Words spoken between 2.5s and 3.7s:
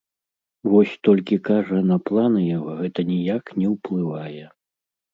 яго гэта ніяк не